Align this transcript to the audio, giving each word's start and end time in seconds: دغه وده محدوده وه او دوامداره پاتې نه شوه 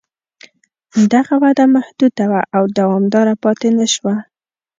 دغه 1.13 1.33
وده 1.43 1.65
محدوده 1.75 2.25
وه 2.31 2.41
او 2.55 2.63
دوامداره 2.77 3.33
پاتې 3.43 3.69
نه 3.77 3.85
شوه 3.93 4.15